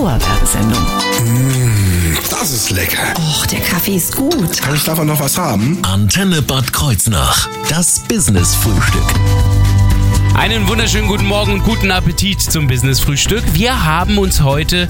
Dauerwerbesendung. 0.00 0.82
Das 2.30 2.50
ist 2.50 2.70
lecker. 2.70 3.12
Och, 3.18 3.46
der 3.48 3.60
Kaffee 3.60 3.96
ist 3.96 4.16
gut. 4.16 4.56
Kann 4.62 4.74
ich 4.74 4.84
davon 4.84 5.06
noch 5.06 5.20
was 5.20 5.36
haben? 5.36 5.78
Antenne 5.82 6.40
Bad 6.40 6.72
Kreuznach. 6.72 7.50
Das 7.68 8.00
Business-Frühstück. 8.08 9.59
Einen 10.40 10.66
wunderschönen 10.68 11.06
guten 11.06 11.26
Morgen 11.26 11.52
und 11.52 11.64
guten 11.64 11.90
Appetit 11.90 12.40
zum 12.40 12.66
Business-Frühstück. 12.66 13.44
Wir 13.52 13.84
haben 13.84 14.16
uns 14.16 14.40
heute 14.40 14.88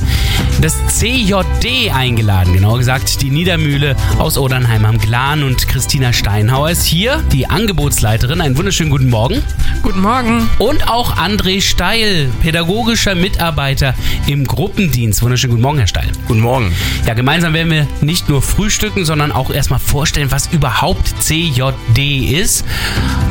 das 0.60 0.76
CJD 0.86 1.90
eingeladen, 1.92 2.54
genauer 2.54 2.78
gesagt 2.78 3.20
die 3.20 3.30
Niedermühle 3.30 3.96
aus 4.20 4.38
Odernheim 4.38 4.84
am 4.84 4.98
Glan 4.98 5.42
und 5.42 5.66
Christina 5.66 6.12
Steinhauer 6.12 6.70
ist 6.70 6.84
hier, 6.84 7.20
die 7.32 7.48
Angebotsleiterin. 7.48 8.40
Einen 8.40 8.56
wunderschönen 8.56 8.90
guten 8.90 9.10
Morgen. 9.10 9.42
Guten 9.82 10.02
Morgen. 10.02 10.48
Und 10.60 10.88
auch 10.88 11.16
André 11.16 11.60
Steil, 11.60 12.30
pädagogischer 12.40 13.16
Mitarbeiter 13.16 13.94
im 14.28 14.46
Gruppendienst. 14.46 15.20
Wunderschönen 15.20 15.50
guten 15.50 15.62
Morgen, 15.62 15.78
Herr 15.78 15.88
Steil. 15.88 16.12
Guten 16.28 16.42
Morgen. 16.42 16.72
Ja, 17.06 17.14
gemeinsam 17.14 17.54
werden 17.54 17.72
wir 17.72 17.88
nicht 18.02 18.28
nur 18.28 18.40
frühstücken, 18.40 19.04
sondern 19.04 19.32
auch 19.32 19.50
erstmal 19.50 19.80
vorstellen, 19.80 20.30
was 20.30 20.46
überhaupt 20.52 21.12
CJD 21.20 22.38
ist. 22.38 22.64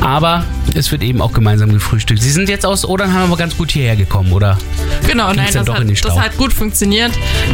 Aber 0.02 0.44
es 0.74 0.92
wird 0.92 1.02
eben 1.02 1.22
auch 1.22 1.32
gemeinsam 1.32 1.72
gefrühstückt. 1.72 2.09
Sie 2.16 2.30
sind 2.30 2.48
jetzt 2.48 2.66
aus 2.66 2.84
Odernheim 2.84 3.22
aber 3.24 3.36
ganz 3.36 3.56
gut 3.56 3.70
hierher 3.70 3.96
gekommen, 3.96 4.32
oder? 4.32 4.58
Genau, 5.06 5.26
Ging's 5.28 5.36
nein, 5.36 5.54
das 5.54 5.64
doch 5.66 5.74
hat, 5.74 5.82
in 5.82 5.88
den 5.88 5.96
Stau? 5.96 6.08
das 6.08 6.18
hat 6.18 6.36
gut 6.36 6.52
funktioniert. 6.52 7.12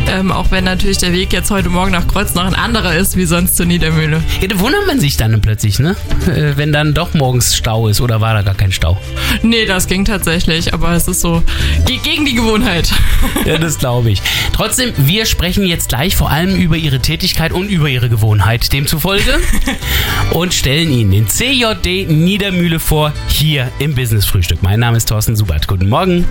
Ähm, 0.08 0.30
auch 0.32 0.50
wenn 0.50 0.64
natürlich 0.64 0.98
der 0.98 1.12
Weg 1.12 1.32
jetzt 1.32 1.50
heute 1.50 1.68
Morgen 1.68 1.92
nach 1.92 2.06
Kreuznach 2.06 2.46
ein 2.46 2.54
anderer 2.54 2.94
ist, 2.96 3.16
wie 3.16 3.24
sonst 3.24 3.56
zur 3.56 3.66
Niedermühle. 3.66 4.22
Ja, 4.40 4.48
da 4.48 4.58
wundert 4.60 4.86
man 4.86 5.00
sich 5.00 5.16
dann 5.16 5.40
plötzlich, 5.40 5.78
ne? 5.78 5.96
Äh, 6.26 6.56
Wenn 6.56 6.72
dann 6.72 6.94
doch 6.94 7.14
morgens 7.14 7.54
Stau 7.56 7.88
ist 7.88 8.00
oder 8.00 8.20
war 8.20 8.34
da 8.34 8.42
gar 8.42 8.54
kein 8.54 8.72
Stau? 8.72 8.98
Nee, 9.42 9.66
das 9.66 9.86
ging 9.86 10.04
tatsächlich, 10.04 10.72
aber 10.74 10.92
es 10.92 11.08
ist 11.08 11.20
so 11.20 11.42
ge- 11.86 11.98
gegen 12.02 12.24
die 12.26 12.34
Gewohnheit. 12.34 12.90
Ja, 13.44 13.58
das 13.58 13.78
glaube 13.78 14.10
ich. 14.10 14.22
Trotzdem, 14.52 14.92
wir 14.96 15.26
sprechen 15.26 15.66
jetzt 15.66 15.88
gleich 15.88 16.16
vor 16.16 16.30
allem 16.30 16.54
über 16.56 16.76
Ihre 16.76 17.00
Tätigkeit 17.00 17.52
und 17.52 17.68
über 17.68 17.88
Ihre 17.88 18.08
Gewohnheit 18.08 18.72
demzufolge 18.72 19.38
und 20.32 20.52
stellen 20.54 20.90
Ihnen 20.90 21.10
den 21.10 21.28
CJD 21.28 22.08
Niedermühle 22.10 22.78
vor, 22.80 23.12
hier 23.28 23.68
im 23.78 23.94
Business-Frühstück. 24.46 24.62
Mein 24.62 24.80
Name 24.80 24.96
ist 24.96 25.08
Thorsten 25.08 25.36
Subert. 25.36 25.66
Guten 25.66 25.88
Morgen. 25.88 26.24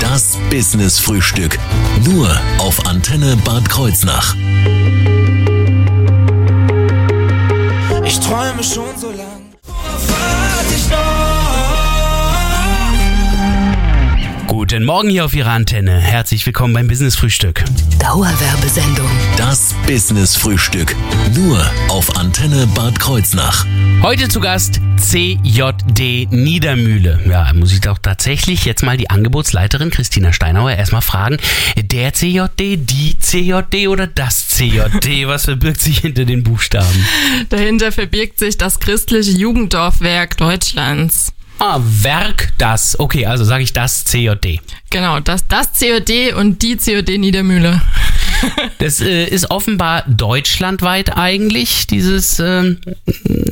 Das 0.00 0.36
Business-Frühstück. 0.50 1.58
Nur 2.04 2.28
auf 2.58 2.86
Antenne 2.86 3.36
Bad 3.44 3.68
Kreuznach. 3.68 4.34
Ich 8.04 8.18
träume 8.20 8.62
schon 8.62 8.96
so 8.98 9.10
lang. 9.10 9.42
Guten 14.48 14.84
Morgen 14.84 15.10
hier 15.10 15.24
auf 15.24 15.34
Ihrer 15.34 15.50
Antenne. 15.50 15.98
Herzlich 16.00 16.44
willkommen 16.46 16.74
beim 16.74 16.88
Business-Frühstück. 16.88 17.64
Dauerwerbesendung. 18.00 19.08
Das 19.36 19.74
Business-Frühstück. 19.86 20.96
Nur 21.36 21.64
auf 21.88 22.16
Antenne 22.16 22.66
Bad 22.74 22.98
Kreuznach. 22.98 23.64
Heute 24.02 24.28
zu 24.28 24.40
Gast 24.40 24.80
CJD 24.96 26.28
Niedermühle. 26.30 27.20
Ja, 27.28 27.52
muss 27.52 27.72
ich 27.72 27.80
doch 27.80 27.98
tatsächlich 27.98 28.64
jetzt 28.64 28.82
mal 28.82 28.96
die 28.96 29.10
Angebotsleiterin 29.10 29.90
Christina 29.90 30.32
Steinauer 30.32 30.72
erstmal 30.72 31.02
fragen. 31.02 31.36
Der 31.76 32.12
CJD, 32.12 32.76
die 32.76 33.16
CJD 33.18 33.88
oder 33.88 34.06
das 34.06 34.48
CJD? 34.48 35.26
Was 35.26 35.44
verbirgt 35.44 35.80
sich 35.80 35.98
hinter 35.98 36.24
den 36.24 36.42
Buchstaben? 36.42 37.06
Dahinter 37.48 37.92
verbirgt 37.92 38.38
sich 38.38 38.58
das 38.58 38.80
christliche 38.80 39.32
Jugenddorfwerk 39.32 40.36
Deutschlands. 40.36 41.32
Ah, 41.58 41.80
Werk 41.82 42.52
das. 42.58 42.98
Okay, 43.00 43.24
also 43.24 43.44
sage 43.44 43.64
ich 43.64 43.72
das 43.72 44.04
CJD. 44.04 44.60
Genau, 44.90 45.20
das, 45.20 45.46
das 45.46 45.70
COD 45.78 46.34
und 46.34 46.60
die 46.62 46.76
COD 46.76 47.18
Niedermühle. 47.18 47.80
Das 48.78 49.00
äh, 49.00 49.24
ist 49.24 49.50
offenbar 49.50 50.04
deutschlandweit 50.06 51.16
eigentlich, 51.16 51.86
dieses 51.86 52.38
ähm, 52.38 52.78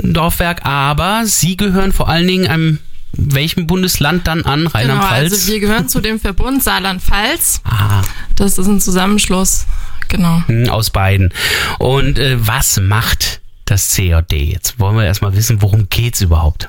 Dorfwerk, 0.02 0.64
aber 0.64 1.22
Sie 1.24 1.56
gehören 1.56 1.92
vor 1.92 2.08
allen 2.08 2.27
Dingen 2.27 2.46
einem 2.46 2.78
welchem 3.17 3.67
Bundesland 3.67 4.27
dann 4.27 4.44
an? 4.44 4.61
Genau, 4.61 4.70
Rheinland-Pfalz? 4.70 5.33
also 5.33 5.52
wir 5.52 5.61
gehören 5.61 5.89
zu 5.89 6.00
dem 6.00 6.18
Verbund 6.18 6.62
Saarland-Pfalz. 6.62 7.61
ah, 7.64 8.02
Das 8.36 8.58
ist 8.58 8.67
ein 8.67 8.80
Zusammenschluss. 8.80 9.67
Genau. 10.08 10.42
hm, 10.46 10.68
aus 10.68 10.90
beiden. 10.90 11.33
Und 11.78 12.18
äh, 12.18 12.36
was 12.39 12.80
macht 12.80 13.40
das 13.64 13.90
CJD? 13.90 14.33
Jetzt 14.33 14.78
wollen 14.78 14.96
wir 14.96 15.05
erstmal 15.05 15.34
wissen, 15.34 15.62
worum 15.62 15.89
geht's 15.89 16.20
überhaupt? 16.20 16.68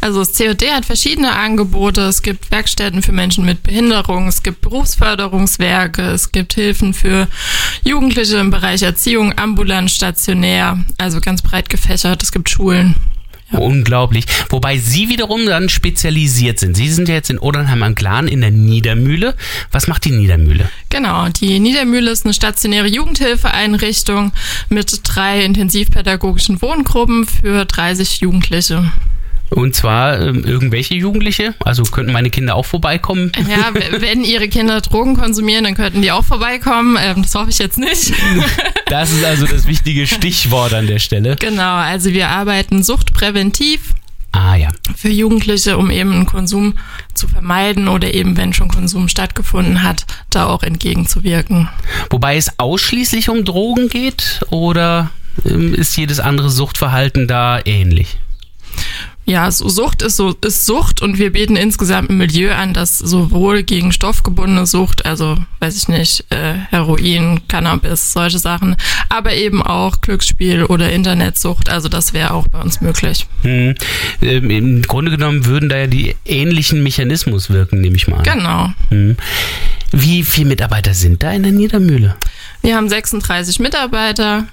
Also 0.00 0.20
das 0.20 0.36
COD 0.36 0.70
hat 0.72 0.84
verschiedene 0.84 1.32
Angebote. 1.32 2.02
Es 2.02 2.22
gibt 2.22 2.50
Werkstätten 2.50 3.02
für 3.02 3.12
Menschen 3.12 3.44
mit 3.44 3.62
Behinderung, 3.62 4.28
es 4.28 4.42
gibt 4.42 4.60
Berufsförderungswerke, 4.60 6.02
es 6.02 6.32
gibt 6.32 6.54
Hilfen 6.54 6.94
für 6.94 7.28
Jugendliche 7.84 8.38
im 8.38 8.50
Bereich 8.50 8.82
Erziehung, 8.82 9.36
ambulant, 9.38 9.90
stationär, 9.90 10.78
also 10.98 11.20
ganz 11.20 11.42
breit 11.42 11.68
gefächert. 11.68 12.22
Es 12.22 12.32
gibt 12.32 12.48
Schulen. 12.48 12.96
Unglaublich. 13.52 14.24
Wobei 14.48 14.78
Sie 14.78 15.08
wiederum 15.08 15.44
dann 15.46 15.68
spezialisiert 15.68 16.58
sind. 16.58 16.76
Sie 16.76 16.88
sind 16.88 17.08
ja 17.08 17.14
jetzt 17.14 17.30
in 17.30 17.38
Odernheim 17.38 17.82
am 17.82 17.94
Glan 17.94 18.28
in 18.28 18.40
der 18.40 18.50
Niedermühle. 18.50 19.34
Was 19.70 19.88
macht 19.88 20.04
die 20.04 20.12
Niedermühle? 20.12 20.68
Genau, 20.88 21.28
die 21.28 21.58
Niedermühle 21.60 22.10
ist 22.10 22.24
eine 22.24 22.34
stationäre 22.34 22.86
Jugendhilfeeinrichtung 22.88 24.32
mit 24.68 25.00
drei 25.04 25.44
intensivpädagogischen 25.44 26.62
Wohngruppen 26.62 27.26
für 27.26 27.64
30 27.64 28.20
Jugendliche. 28.20 28.90
Und 29.54 29.74
zwar 29.74 30.20
ähm, 30.20 30.44
irgendwelche 30.44 30.94
Jugendliche? 30.94 31.54
Also 31.60 31.82
könnten 31.82 32.12
meine 32.12 32.30
Kinder 32.30 32.54
auch 32.54 32.66
vorbeikommen? 32.66 33.32
Ja, 33.48 33.72
wenn 34.00 34.24
ihre 34.24 34.48
Kinder 34.48 34.80
Drogen 34.80 35.16
konsumieren, 35.16 35.64
dann 35.64 35.74
könnten 35.74 36.02
die 36.02 36.10
auch 36.10 36.24
vorbeikommen. 36.24 36.96
Ähm, 37.00 37.22
das 37.22 37.34
hoffe 37.34 37.50
ich 37.50 37.58
jetzt 37.58 37.78
nicht. 37.78 38.12
Das 38.86 39.10
ist 39.10 39.24
also 39.24 39.46
das 39.46 39.66
wichtige 39.66 40.06
Stichwort 40.06 40.74
an 40.74 40.86
der 40.86 40.98
Stelle. 40.98 41.36
Genau, 41.36 41.76
also 41.76 42.12
wir 42.12 42.28
arbeiten 42.28 42.82
suchtpräventiv 42.82 43.94
Ah 44.32 44.56
ja. 44.56 44.70
für 44.96 45.10
Jugendliche, 45.10 45.76
um 45.76 45.90
eben 45.90 46.12
einen 46.12 46.26
Konsum 46.26 46.78
zu 47.12 47.28
vermeiden 47.28 47.86
oder 47.88 48.12
eben, 48.12 48.36
wenn 48.38 48.54
schon 48.54 48.68
Konsum 48.68 49.08
stattgefunden 49.08 49.82
hat, 49.82 50.06
da 50.30 50.46
auch 50.46 50.62
entgegenzuwirken. 50.62 51.68
Wobei 52.10 52.36
es 52.36 52.58
ausschließlich 52.58 53.28
um 53.28 53.44
Drogen 53.44 53.88
geht 53.88 54.40
oder 54.50 55.10
ähm, 55.44 55.74
ist 55.74 55.96
jedes 55.96 56.18
andere 56.18 56.50
Suchtverhalten 56.50 57.28
da 57.28 57.60
ähnlich? 57.64 58.18
Ja, 59.24 59.50
so 59.52 59.68
Sucht 59.68 60.02
ist 60.02 60.16
so 60.16 60.34
ist 60.44 60.66
Sucht 60.66 61.00
und 61.00 61.16
wir 61.16 61.32
bieten 61.32 61.54
insgesamt 61.54 62.10
ein 62.10 62.18
Milieu 62.18 62.52
an, 62.54 62.74
das 62.74 62.98
sowohl 62.98 63.62
gegen 63.62 63.92
stoffgebundene 63.92 64.66
Sucht, 64.66 65.06
also 65.06 65.36
weiß 65.60 65.76
ich 65.76 65.88
nicht, 65.88 66.24
äh, 66.30 66.54
Heroin, 66.70 67.40
Cannabis, 67.46 68.12
solche 68.12 68.40
Sachen, 68.40 68.74
aber 69.08 69.32
eben 69.34 69.62
auch 69.62 70.00
Glücksspiel 70.00 70.64
oder 70.64 70.90
Internetsucht, 70.90 71.70
also 71.70 71.88
das 71.88 72.12
wäre 72.12 72.32
auch 72.32 72.48
bei 72.48 72.60
uns 72.60 72.80
möglich. 72.80 73.28
Hm. 73.42 73.76
Ähm, 74.22 74.50
Im 74.50 74.82
Grunde 74.82 75.12
genommen 75.12 75.46
würden 75.46 75.68
da 75.68 75.78
ja 75.78 75.86
die 75.86 76.16
ähnlichen 76.24 76.82
Mechanismus 76.82 77.48
wirken, 77.48 77.80
nehme 77.80 77.96
ich 77.96 78.08
mal 78.08 78.18
an. 78.18 78.24
Genau. 78.24 78.70
Hm. 78.88 79.16
Wie 79.92 80.24
viele 80.24 80.48
Mitarbeiter 80.48 80.94
sind 80.94 81.22
da 81.22 81.30
in 81.30 81.44
der 81.44 81.52
Niedermühle? 81.52 82.16
Wir 82.62 82.76
haben 82.76 82.88
36 82.88 83.58
Mitarbeiter, 83.58 84.46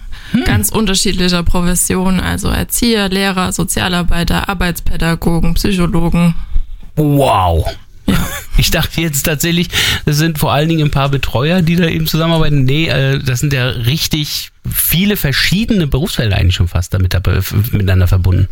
ganz 0.46 0.70
unterschiedlicher 0.70 1.44
Professionen, 1.44 2.20
also 2.20 2.50
Erzieher, 2.50 3.08
Lehrer, 3.09 3.52
Sozialarbeiter, 3.52 4.50
Arbeitspädagogen, 4.50 5.53
Psychologen. 5.53 6.36
Wow. 6.96 7.66
Ich 8.58 8.72
dachte 8.72 9.00
jetzt 9.00 9.24
tatsächlich, 9.24 9.69
das 10.03 10.18
sind 10.18 10.38
vor 10.38 10.52
allen 10.52 10.68
Dingen 10.68 10.88
ein 10.88 10.92
paar 10.92 11.08
Betreuer, 11.08 11.62
die 11.62 11.78
da 11.78 11.88
eben 11.88 12.08
zusammenarbeiten. 12.08 12.66
Nee, 12.66 12.90
äh, 12.90 13.18
das 13.18 13.40
sind 13.40 13.53
ja 13.53 13.69
richtig 13.69 14.52
viele 14.69 15.16
verschiedene 15.16 15.88
Berufsfelder 15.88 16.36
eigentlich 16.36 16.56
schon 16.56 16.68
fast 16.68 16.94
damit 16.94 17.16
miteinander 17.72 18.08
verbunden. 18.08 18.50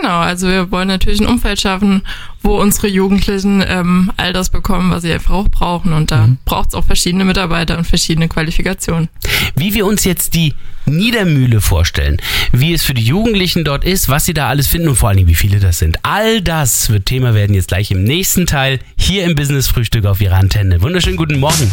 Genau, 0.00 0.20
also 0.20 0.46
wir 0.46 0.70
wollen 0.70 0.86
natürlich 0.86 1.20
ein 1.20 1.26
Umfeld 1.26 1.60
schaffen, 1.60 2.02
wo 2.42 2.60
unsere 2.60 2.86
Jugendlichen 2.86 3.64
ähm, 3.66 4.12
all 4.16 4.32
das 4.32 4.48
bekommen, 4.48 4.92
was 4.92 5.02
sie 5.02 5.12
einfach 5.12 5.34
auch 5.34 5.48
brauchen. 5.48 5.92
Und 5.92 6.12
da 6.12 6.28
braucht 6.44 6.68
es 6.68 6.74
auch 6.74 6.84
verschiedene 6.84 7.24
Mitarbeiter 7.24 7.76
und 7.76 7.84
verschiedene 7.84 8.28
Qualifikationen. 8.28 9.08
Wie 9.56 9.74
wir 9.74 9.86
uns 9.86 10.04
jetzt 10.04 10.34
die 10.34 10.54
Niedermühle 10.86 11.60
vorstellen, 11.60 12.18
wie 12.52 12.72
es 12.72 12.84
für 12.84 12.94
die 12.94 13.02
Jugendlichen 13.02 13.64
dort 13.64 13.84
ist, 13.84 14.08
was 14.08 14.24
sie 14.24 14.34
da 14.34 14.48
alles 14.48 14.68
finden 14.68 14.88
und 14.88 14.96
vor 14.96 15.08
allen 15.08 15.18
Dingen, 15.18 15.28
wie 15.28 15.34
viele 15.34 15.58
das 15.58 15.78
sind. 15.78 15.98
All 16.04 16.42
das 16.42 16.90
wird 16.90 17.06
Thema 17.06 17.34
werden 17.34 17.54
jetzt 17.54 17.68
gleich 17.68 17.90
im 17.90 18.04
nächsten 18.04 18.46
Teil 18.46 18.78
hier 18.96 19.24
im 19.24 19.34
Business 19.34 19.66
Frühstück 19.66 20.04
auf 20.04 20.20
Ihrer 20.20 20.36
Antenne. 20.36 20.80
Wunderschönen 20.80 21.16
guten 21.16 21.40
Morgen. 21.40 21.70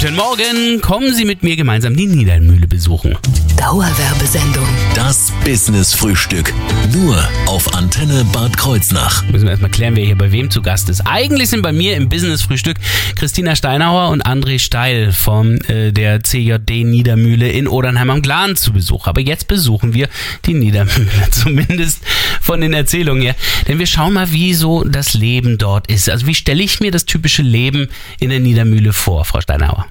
Guten 0.00 0.14
Morgen. 0.14 0.80
Kommen 0.80 1.12
Sie 1.12 1.24
mit 1.24 1.42
mir 1.42 1.56
gemeinsam 1.56 1.96
die 1.96 2.06
Niedermühle 2.06 2.68
besuchen. 2.68 3.18
Dauerwerbesendung. 3.58 4.66
Das 4.94 5.32
Business 5.44 5.92
Frühstück. 5.92 6.54
Nur 6.92 7.16
auf 7.46 7.74
Antenne 7.74 8.24
Bad 8.32 8.56
Kreuznach. 8.56 9.24
Müssen 9.26 9.44
wir 9.44 9.50
erstmal 9.50 9.70
klären, 9.70 9.96
wer 9.96 10.04
hier 10.04 10.16
bei 10.16 10.30
wem 10.30 10.48
zu 10.48 10.62
Gast 10.62 10.88
ist. 10.88 11.00
Eigentlich 11.00 11.50
sind 11.50 11.62
bei 11.62 11.72
mir 11.72 11.96
im 11.96 12.08
Business-Frühstück 12.08 12.76
Christina 13.16 13.56
Steinauer 13.56 14.10
und 14.10 14.24
André 14.24 14.60
Steil 14.60 15.12
von 15.12 15.60
äh, 15.62 15.92
der 15.92 16.22
CJD 16.22 16.84
Niedermühle 16.84 17.50
in 17.50 17.66
Odernheim 17.66 18.10
am 18.10 18.22
Glan 18.22 18.54
zu 18.54 18.72
Besuch. 18.72 19.08
Aber 19.08 19.20
jetzt 19.20 19.48
besuchen 19.48 19.92
wir 19.92 20.08
die 20.46 20.54
Niedermühle, 20.54 21.10
zumindest 21.32 22.02
von 22.40 22.60
den 22.60 22.72
Erzählungen 22.72 23.22
her. 23.22 23.34
Denn 23.66 23.80
wir 23.80 23.86
schauen 23.86 24.12
mal, 24.12 24.30
wie 24.30 24.54
so 24.54 24.84
das 24.84 25.14
Leben 25.14 25.58
dort 25.58 25.88
ist. 25.88 26.08
Also 26.08 26.28
wie 26.28 26.34
stelle 26.36 26.62
ich 26.62 26.78
mir 26.78 26.92
das 26.92 27.06
typische 27.06 27.42
Leben 27.42 27.88
in 28.20 28.30
der 28.30 28.40
Niedermühle 28.40 28.92
vor, 28.92 29.24
Frau 29.24 29.40
Steinauer? 29.40 29.86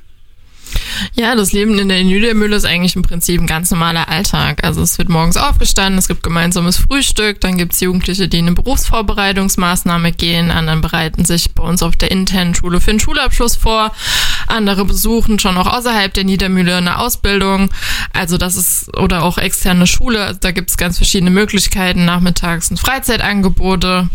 Ja, 1.13 1.35
das 1.35 1.51
Leben 1.51 1.77
in 1.79 1.89
der 1.89 2.03
Niedermühle 2.03 2.55
ist 2.55 2.65
eigentlich 2.65 2.95
im 2.95 3.01
Prinzip 3.01 3.39
ein 3.41 3.47
ganz 3.47 3.71
normaler 3.71 4.07
Alltag. 4.09 4.63
Also 4.63 4.81
es 4.81 4.97
wird 4.97 5.09
morgens 5.09 5.37
aufgestanden, 5.37 5.97
es 5.99 6.07
gibt 6.07 6.23
gemeinsames 6.23 6.77
Frühstück, 6.77 7.41
dann 7.41 7.57
gibt 7.57 7.73
es 7.73 7.79
Jugendliche, 7.81 8.27
die 8.27 8.39
in 8.39 8.47
eine 8.47 8.55
Berufsvorbereitungsmaßnahme 8.55 10.11
gehen, 10.11 10.51
anderen 10.51 10.81
bereiten 10.81 11.25
sich 11.25 11.51
bei 11.53 11.63
uns 11.63 11.83
auf 11.83 11.95
der 11.95 12.11
internen 12.11 12.55
Schule 12.55 12.81
für 12.81 12.91
den 12.91 12.99
Schulabschluss 12.99 13.55
vor, 13.55 13.91
andere 14.47 14.85
besuchen 14.85 15.39
schon 15.39 15.57
auch 15.57 15.67
außerhalb 15.67 16.13
der 16.13 16.23
Niedermühle 16.23 16.77
eine 16.77 16.99
Ausbildung. 16.99 17.69
Also 18.13 18.37
das 18.37 18.55
ist, 18.55 18.95
oder 18.97 19.23
auch 19.23 19.37
externe 19.37 19.87
Schule, 19.87 20.23
also 20.23 20.39
da 20.39 20.51
gibt 20.51 20.69
es 20.69 20.77
ganz 20.77 20.97
verschiedene 20.97 21.31
Möglichkeiten, 21.31 22.05
nachmittags 22.05 22.69
und 22.71 22.79
Freizeitangebote. 22.79 24.09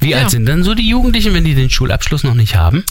Wie 0.00 0.10
Ja. 0.10 0.18
alt 0.18 0.30
sind 0.30 0.46
dann 0.46 0.64
so 0.64 0.74
die 0.74 0.88
Jugendlichen, 0.88 1.32
wenn 1.32 1.44
die 1.44 1.54
den 1.54 1.70
Schulabschluss 1.70 2.24
noch 2.24 2.34
nicht 2.34 2.56
haben? 2.56 2.84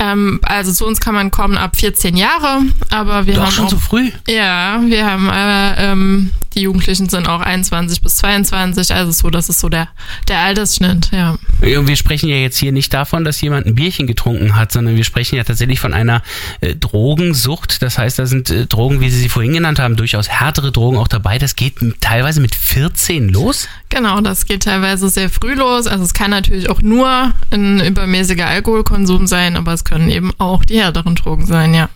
Ähm, 0.00 0.40
also 0.42 0.72
zu 0.72 0.86
uns 0.86 0.98
kann 0.98 1.14
man 1.14 1.30
kommen 1.30 1.58
ab 1.58 1.76
14 1.76 2.16
Jahre, 2.16 2.62
aber 2.88 3.26
wir 3.26 3.34
Doch 3.34 3.44
haben 3.44 3.52
schon 3.52 3.66
auch, 3.66 3.70
so 3.70 3.78
früh. 3.78 4.10
Ja, 4.26 4.80
wir 4.82 5.04
haben 5.04 5.28
aber 5.28 5.78
ähm, 5.78 6.32
die 6.54 6.62
Jugendlichen 6.62 7.08
sind 7.08 7.28
auch 7.28 7.40
21 7.40 8.02
bis 8.02 8.16
22, 8.16 8.94
also 8.94 9.12
so, 9.12 9.30
das 9.30 9.48
ist 9.48 9.60
so 9.60 9.68
der 9.68 9.88
der 10.28 10.38
Altersschnitt, 10.38 11.10
ja. 11.12 11.38
Wir 11.60 11.96
sprechen 11.96 12.28
ja 12.28 12.36
jetzt 12.36 12.58
hier 12.58 12.72
nicht 12.72 12.92
davon, 12.92 13.24
dass 13.24 13.40
jemand 13.40 13.66
ein 13.66 13.74
Bierchen 13.74 14.06
getrunken 14.06 14.56
hat, 14.56 14.72
sondern 14.72 14.96
wir 14.96 15.04
sprechen 15.04 15.36
ja 15.36 15.44
tatsächlich 15.44 15.80
von 15.80 15.92
einer 15.92 16.22
äh, 16.60 16.74
Drogensucht. 16.74 17.82
Das 17.82 17.98
heißt, 17.98 18.18
da 18.18 18.26
sind 18.26 18.50
äh, 18.50 18.66
Drogen, 18.66 19.00
wie 19.00 19.10
Sie 19.10 19.18
sie 19.18 19.28
vorhin 19.28 19.52
genannt 19.52 19.78
haben, 19.78 19.96
durchaus 19.96 20.28
härtere 20.28 20.72
Drogen 20.72 20.96
auch 20.96 21.08
dabei. 21.08 21.38
Das 21.38 21.56
geht 21.56 21.74
teilweise 22.00 22.40
mit 22.40 22.54
14 22.54 23.28
los. 23.28 23.68
Genau, 23.88 24.20
das 24.20 24.46
geht 24.46 24.62
teilweise 24.62 25.08
sehr 25.08 25.30
früh 25.30 25.54
los. 25.54 25.86
Also 25.86 26.04
es 26.04 26.14
kann 26.14 26.30
natürlich 26.30 26.70
auch 26.70 26.80
nur 26.80 27.32
ein 27.50 27.80
übermäßiger 27.80 28.46
Alkoholkonsum 28.46 29.26
sein, 29.26 29.56
aber 29.56 29.72
es 29.72 29.84
können 29.84 30.10
eben 30.10 30.32
auch 30.38 30.64
die 30.64 30.80
härteren 30.80 31.16
Drogen 31.16 31.46
sein, 31.46 31.74
ja. 31.74 31.88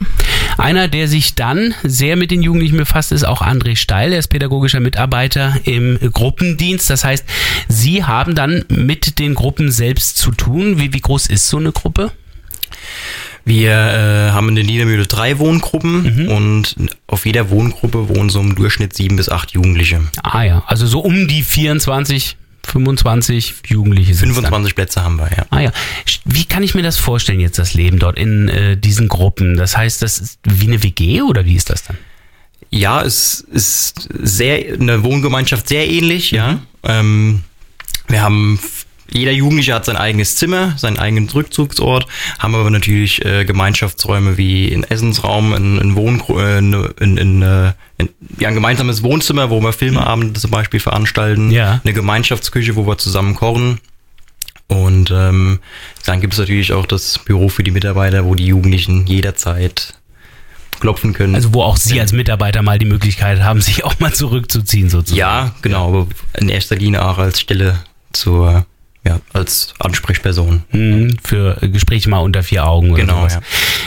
Einer, 0.59 0.89
der 0.89 1.09
sich 1.09 1.35
dann 1.35 1.75
sehr 1.83 2.17
mit 2.17 2.31
den 2.31 2.43
Jugendlichen 2.43 2.77
befasst, 2.77 3.13
ist 3.13 3.25
auch 3.25 3.43
André 3.43 3.77
Steil. 3.77 4.13
Er 4.13 4.19
ist 4.19 4.29
pädagogischer 4.45 4.81
Mitarbeiter 4.81 5.57
im 5.65 5.99
Gruppendienst. 6.13 6.91
Das 6.91 7.03
heißt, 7.05 7.25
Sie 7.69 8.05
haben 8.05 8.35
dann 8.35 8.65
mit 8.69 9.19
den 9.19 9.35
Gruppen 9.35 9.71
selbst 9.71 10.19
zu 10.19 10.33
tun. 10.33 10.79
Wie, 10.79 10.93
wie 10.93 11.01
groß 11.01 11.27
ist 11.29 11.49
so 11.49 11.57
eine 11.57 11.73
Gruppe? 11.73 12.13
Wir 13.47 13.71
äh, 13.73 14.31
haben 14.33 14.51
in 14.51 14.55
der 14.57 14.65
Niedermühle 14.65 15.07
drei 15.07 15.39
Wohngruppen 15.39 16.25
Mhm. 16.25 16.29
und 16.29 16.77
auf 17.07 17.25
jeder 17.27 17.49
Wohngruppe 17.51 18.09
wohnen 18.11 18.29
so 18.31 18.41
im 18.41 18.55
Durchschnitt 18.55 18.95
sieben 18.95 19.17
bis 19.17 19.29
acht 19.31 19.53
Jugendliche. 19.53 20.01
Ah 20.23 20.43
ja, 20.43 20.63
also 20.67 20.87
so 20.87 21.01
um 21.01 21.27
die 21.29 21.43
24, 21.43 22.37
25 22.67 23.55
Jugendliche 23.67 24.15
sind 24.15 24.33
25 24.33 24.75
Plätze 24.75 25.03
haben 25.05 25.17
wir, 25.17 25.29
ja. 25.37 25.45
Ah 25.51 25.61
ja, 25.61 25.73
wie 26.25 26.45
kann 26.45 26.63
ich 26.63 26.75
mir 26.75 26.83
das 26.83 26.97
vorstellen 26.99 27.41
jetzt, 27.41 27.59
das 27.59 27.75
Leben 27.75 27.99
dort 27.99 28.19
in 28.19 28.49
äh, 28.49 28.77
diesen 28.79 29.09
Gruppen? 29.09 29.57
Das 29.57 29.77
heißt, 29.77 30.01
das 30.03 30.19
ist 30.19 30.39
wie 30.45 30.67
eine 30.67 30.83
WG 30.83 31.21
oder 31.23 31.45
wie 31.45 31.55
ist 31.57 31.69
das 31.71 31.83
dann? 31.85 31.97
Ja, 32.75 33.03
es 33.03 33.41
ist 33.53 34.09
sehr 34.21 34.75
eine 34.75 35.05
Wohngemeinschaft 35.05 35.69
sehr 35.69 35.89
ähnlich, 35.89 36.33
ja. 36.33 36.55
Mhm. 36.55 36.61
Ähm, 36.83 37.43
wir 38.09 38.21
haben 38.21 38.59
jeder 39.13 39.31
Jugendliche 39.31 39.75
hat 39.75 39.85
sein 39.85 39.97
eigenes 39.97 40.35
Zimmer, 40.35 40.75
seinen 40.77 40.99
eigenen 40.99 41.29
Rückzugsort, 41.29 42.09
haben 42.41 42.55
aber 42.57 42.69
natürlich 42.71 43.25
äh, 43.25 43.45
Gemeinschaftsräume 43.45 44.39
wie 44.39 44.75
ein 44.75 44.83
Essensraum, 44.83 45.53
ein, 45.53 45.79
ein, 45.79 45.95
Wohn 45.95 46.21
äh, 46.31 46.59
ein, 46.59 46.75
ein, 47.01 47.43
äh, 47.43 47.73
ein, 47.99 48.09
ja, 48.41 48.49
ein 48.49 48.55
gemeinsames 48.55 49.05
Wohnzimmer, 49.05 49.51
wo 49.51 49.61
wir 49.61 49.73
Filmeabende 49.73 50.41
zum 50.41 50.51
Beispiel 50.51 50.81
veranstalten, 50.81 51.53
Ja. 51.53 51.81
eine 51.85 51.93
Gemeinschaftsküche, 51.93 52.75
wo 52.75 52.89
wir 52.89 52.99
zusammen 52.99 53.37
kochen. 53.37 53.79
Und 54.67 55.13
ähm, 55.13 55.61
dann 56.07 56.21
gibt 56.21 56.33
es 56.33 56.41
natürlich 56.41 56.73
auch 56.73 56.87
das 56.87 57.21
Büro 57.21 57.49
für 57.49 57.63
die 57.63 57.71
Mitarbeiter, 57.71 58.25
wo 58.25 58.35
die 58.35 58.47
Jugendlichen 58.47 59.07
jederzeit 59.07 59.95
klopfen 60.85 61.15
können. 61.15 61.35
Also 61.35 61.55
wo 61.55 61.63
auch 61.63 61.79
Sie 61.79 61.99
als 61.99 62.13
Mitarbeiter 62.13 62.61
mal 62.61 62.79
die 62.79 62.85
Möglichkeit 62.85 63.41
haben, 63.41 63.61
sich 63.63 63.85
auch 63.85 63.99
mal 64.01 64.13
zurückzuziehen 64.13 64.91
sozusagen. 64.91 65.19
Ja, 65.19 65.55
genau, 65.63 65.89
aber 65.89 66.07
in 66.39 66.51
erster 66.51 66.77
Linie 66.77 67.03
auch 67.05 67.17
als 67.17 67.41
Stelle 67.41 67.79
zur, 68.13 68.67
ja, 69.03 69.21
als 69.33 69.73
Ansprechperson. 69.79 70.63
Mhm, 70.73 71.17
Für 71.25 71.57
Gespräche 71.63 72.11
mal 72.11 72.19
unter 72.19 72.43
vier 72.43 72.67
Augen 72.67 72.91
oder 72.93 73.01
Genau, 73.03 73.21
sowas. 73.21 73.35
ja. 73.35 73.41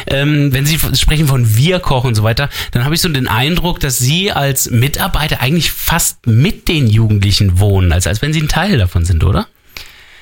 Ähm, 0.08 0.52
wenn 0.54 0.66
Sie 0.66 0.80
sprechen 0.98 1.28
von 1.28 1.56
wir 1.56 1.80
kochen 1.80 2.08
und 2.08 2.16
so 2.16 2.24
weiter, 2.24 2.50
dann 2.72 2.84
habe 2.84 2.96
ich 2.96 3.02
so 3.02 3.10
den 3.10 3.28
Eindruck, 3.28 3.80
dass 3.80 4.00
Sie 4.00 4.32
als 4.32 4.70
Mitarbeiter 4.72 5.40
eigentlich 5.40 5.72
fast 5.72 6.26
mit 6.26 6.68
den 6.68 6.88
Jugendlichen 6.88 7.60
wohnen, 7.60 7.92
als, 7.92 8.08
als 8.08 8.22
wenn 8.24 8.34
Sie 8.34 8.42
ein 8.42 8.48
Teil 8.48 8.78
davon 8.80 9.06
sind, 9.06 9.24
oder? 9.24 9.46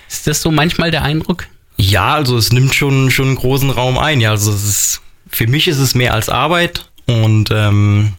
Ist 0.10 0.27
das 0.27 0.42
so 0.42 0.51
manchmal 0.51 0.92
der 0.92 1.04
Eindruck? 1.04 1.45
Ja, 1.77 2.13
also 2.16 2.38
es 2.38 2.51
nimmt 2.51 2.74
schon, 2.75 3.12
schon 3.12 3.27
einen 3.27 3.36
großen 3.36 3.69
Raum 3.69 3.98
ein. 3.98 4.22
Ja, 4.22 4.31
also 4.31 4.51
es 4.51 4.63
ist, 4.63 5.01
für 5.35 5.47
mich 5.47 5.67
ist 5.67 5.79
es 5.79 5.95
mehr 5.95 6.13
als 6.13 6.29
Arbeit 6.29 6.89
und 7.07 7.49
ähm, 7.51 8.13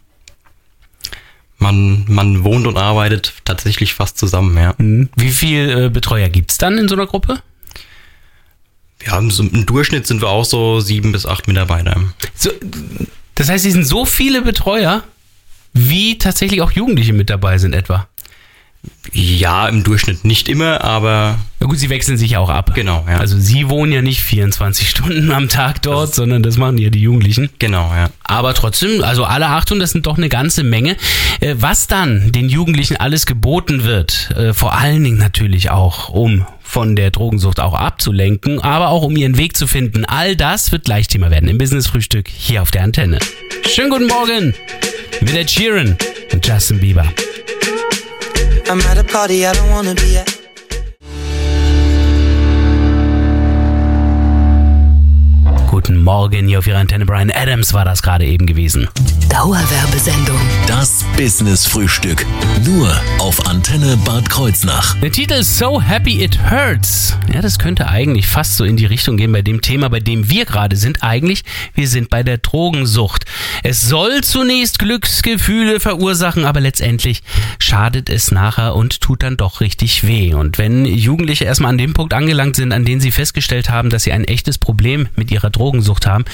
man, 1.57 2.05
man 2.07 2.43
wohnt 2.43 2.67
und 2.67 2.77
arbeitet 2.77 3.33
tatsächlich 3.43 3.95
fast 3.95 4.19
zusammen, 4.19 4.55
ja. 4.55 4.75
Mhm. 4.77 5.09
Wie 5.15 5.31
viel 5.31 5.85
äh, 5.85 5.89
Betreuer 5.89 6.29
gibt's 6.29 6.59
dann 6.59 6.77
in 6.77 6.87
so 6.87 6.93
einer 6.93 7.07
Gruppe? 7.07 7.41
Wir 8.99 9.13
haben 9.13 9.31
so, 9.31 9.41
im 9.41 9.65
Durchschnitt 9.65 10.05
sind 10.05 10.21
wir 10.21 10.29
auch 10.29 10.45
so 10.45 10.79
sieben 10.79 11.11
bis 11.11 11.25
acht 11.25 11.47
Mitarbeiter. 11.47 11.99
So, 12.35 12.51
das 13.33 13.49
heißt, 13.49 13.65
es 13.65 13.73
sind 13.73 13.85
so 13.85 14.05
viele 14.05 14.43
Betreuer, 14.43 15.03
wie 15.73 16.19
tatsächlich 16.19 16.61
auch 16.61 16.71
Jugendliche 16.71 17.13
mit 17.13 17.31
dabei 17.31 17.57
sind 17.57 17.73
etwa. 17.73 18.07
Ja, 19.13 19.67
im 19.67 19.83
Durchschnitt 19.83 20.25
nicht 20.25 20.49
immer, 20.49 20.83
aber 20.83 21.39
Na 21.59 21.67
gut, 21.67 21.79
sie 21.79 21.89
wechseln 21.89 22.17
sich 22.17 22.37
auch 22.37 22.49
ab. 22.49 22.73
Genau, 22.75 23.05
ja. 23.07 23.17
Also 23.17 23.37
sie 23.39 23.69
wohnen 23.69 23.91
ja 23.91 24.01
nicht 24.01 24.21
24 24.21 24.89
Stunden 24.91 25.31
am 25.31 25.49
Tag 25.49 25.81
dort, 25.81 26.13
sondern 26.13 26.43
das 26.43 26.57
machen 26.57 26.77
ja 26.77 26.89
die 26.89 27.01
Jugendlichen. 27.01 27.49
genau, 27.59 27.91
ja. 27.95 28.09
Aber 28.23 28.53
trotzdem, 28.53 29.03
also 29.03 29.23
alle 29.23 29.47
Achtung, 29.47 29.79
das 29.79 29.91
sind 29.91 30.05
doch 30.07 30.17
eine 30.17 30.29
ganze 30.29 30.63
Menge. 30.63 30.97
Äh, 31.39 31.55
Was 31.57 31.87
dann 31.87 32.31
den 32.31 32.49
Jugendlichen 32.49 32.97
alles 32.97 33.25
geboten 33.25 33.83
wird, 33.85 34.31
äh, 34.35 34.53
vor 34.53 34.73
allen 34.77 35.03
Dingen 35.03 35.17
natürlich 35.17 35.69
auch, 35.69 36.09
um 36.09 36.45
von 36.61 36.97
der 36.97 37.11
Drogensucht 37.11 37.61
auch 37.61 37.73
abzulenken, 37.73 38.59
aber 38.59 38.89
auch 38.89 39.03
um 39.03 39.15
ihren 39.15 39.37
Weg 39.37 39.55
zu 39.55 39.67
finden. 39.67 40.03
All 40.03 40.35
das 40.35 40.73
wird 40.73 40.83
gleich 40.83 41.07
Thema 41.07 41.31
werden 41.31 41.47
im 41.47 41.57
Business-Frühstück 41.57 42.27
hier 42.27 42.61
auf 42.61 42.71
der 42.71 42.83
Antenne. 42.83 43.19
Schönen 43.73 43.89
guten 43.89 44.07
Morgen 44.07 44.53
mit 45.21 45.33
der 45.33 45.47
Sheeran 45.47 45.97
und 46.33 46.45
Justin 46.45 46.79
Bieber. 46.79 47.05
I'm 48.69 48.81
at 48.81 48.97
a 48.97 49.03
party 49.03 49.45
I 49.47 49.53
don't 49.53 49.69
wanna 49.71 49.95
be 49.95 50.17
at. 50.17 50.27
Guten 55.69 56.03
Morgen 56.03 56.47
hier 56.47 56.59
auf 56.59 56.67
Ihrer 56.67 56.79
Antenne. 56.79 57.05
Brian 57.05 57.31
Adams 57.31 57.73
war 57.73 57.85
das 57.85 58.01
gerade 58.01 58.25
eben 58.25 58.45
gewesen. 58.45 58.89
Dauerwerbesendung. 59.29 60.39
Das 60.67 61.03
Business 61.17 61.65
Frühstück. 61.65 62.25
Nur 62.65 62.89
auf 63.19 63.45
Antenne 63.45 63.97
Bad 64.05 64.29
Kreuznach. 64.29 64.95
Der 64.99 65.11
Titel 65.11 65.33
ist 65.33 65.57
So 65.57 65.81
Happy 65.81 66.23
It 66.23 66.39
Hurts. 66.49 67.17
Ja, 67.33 67.41
das 67.41 67.59
könnte 67.59 67.87
eigentlich 67.87 68.27
fast 68.27 68.57
so 68.57 68.63
in 68.63 68.77
die 68.77 68.85
Richtung 68.85 69.17
gehen 69.17 69.31
bei 69.31 69.41
dem 69.41 69.61
Thema, 69.61 69.89
bei 69.89 69.99
dem 69.99 70.29
wir 70.29 70.45
gerade 70.45 70.75
sind. 70.75 71.03
Eigentlich, 71.03 71.43
wir 71.75 71.87
sind 71.87 72.09
bei 72.09 72.23
der 72.23 72.37
Drogensucht. 72.37 73.25
Es 73.63 73.81
soll 73.81 74.21
zunächst 74.23 74.79
Glücksgefühle 74.79 75.79
verursachen, 75.79 76.45
aber 76.45 76.59
letztendlich 76.59 77.21
schadet 77.59 78.09
es 78.09 78.31
nachher 78.31 78.75
und 78.75 79.01
tut 79.01 79.23
dann 79.23 79.37
doch 79.37 79.61
richtig 79.61 80.07
weh. 80.07 80.33
Und 80.33 80.57
wenn 80.57 80.85
Jugendliche 80.85 81.45
erstmal 81.45 81.71
an 81.71 81.77
dem 81.77 81.93
Punkt 81.93 82.13
angelangt 82.13 82.55
sind, 82.55 82.71
an 82.71 82.85
dem 82.85 82.99
sie 82.99 83.11
festgestellt 83.11 83.69
haben, 83.69 83.89
dass 83.89 84.03
sie 84.03 84.13
ein 84.13 84.23
echtes 84.23 84.57
Problem 84.57 85.09
mit 85.15 85.31
ihrer 85.31 85.49
Drogensucht 85.49 86.07
haben, 86.07 86.25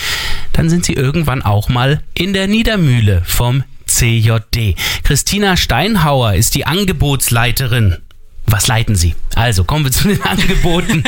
dann 0.53 0.69
sind 0.69 0.85
sie 0.85 0.93
irgendwann 0.93 1.41
auch 1.41 1.69
mal 1.69 2.01
in 2.13 2.33
der 2.33 2.47
Niedermühle 2.83 3.21
vom 3.25 3.63
CJD. 3.85 4.75
Christina 5.03 5.55
Steinhauer 5.55 6.33
ist 6.33 6.55
die 6.55 6.65
Angebotsleiterin. 6.65 7.97
Was 8.45 8.67
leiten 8.67 8.95
Sie? 8.95 9.15
Also 9.35 9.63
kommen 9.63 9.85
wir 9.85 9.91
zu 9.91 10.09
den 10.09 10.21
Angeboten. 10.23 11.03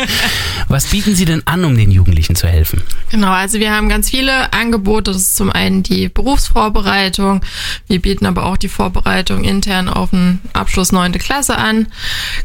Was 0.70 0.88
bieten 0.88 1.15
Sie 1.15 1.25
denn 1.25 1.46
an, 1.46 1.65
um 1.65 1.75
den 1.75 1.91
Jugendlichen 1.91 2.36
zu 2.36 2.48
helfen? 2.48 2.82
Genau, 3.12 3.32
also 3.32 3.60
wir 3.60 3.72
haben 3.72 3.89
ganz 3.89 4.10
viele 4.10 4.53
Angebote. 4.53 5.12
Das 5.12 5.22
ist 5.22 5.36
zum 5.36 5.51
einen 5.51 5.84
die 5.84 6.08
Berufsvorbereitung. 6.08 7.41
Wir 7.88 8.01
bieten 8.01 8.25
aber 8.25 8.46
auch 8.46 8.58
die 8.58 8.70
Vorbereitung 8.70 9.44
intern 9.44 9.89
auf 9.89 10.12
den 10.12 10.39
Abschluss 10.53 10.94
neunte 10.94 11.20
Klasse 11.20 11.58
an. 11.58 11.88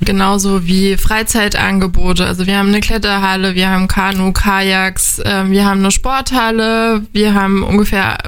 Genauso 0.01 0.67
wie 0.67 0.97
Freizeitangebote. 0.97 2.27
Also 2.27 2.49
wir 2.49 2.59
haben 2.59 2.69
eine 2.69 2.81
Kletterhalle, 2.81 3.55
wir 3.55 3.71
haben 3.71 3.87
Kanu, 3.87 4.33
Kajaks, 4.33 5.21
äh, 5.21 5.45
wir 5.49 5.67
haben 5.67 5.81
eine 5.81 5.93
Sporthalle, 5.93 7.07
wir 7.13 7.35
haben 7.35 7.63
ungefähr 7.63 8.19